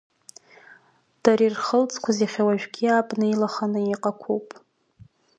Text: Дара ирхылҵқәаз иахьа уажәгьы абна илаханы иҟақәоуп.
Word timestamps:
Дара 1.23 1.43
ирхылҵқәаз 1.45 2.17
иахьа 2.21 2.43
уажәгьы 2.47 2.87
абна 2.99 3.25
илаханы 3.33 3.81
иҟақәоуп. 3.93 4.47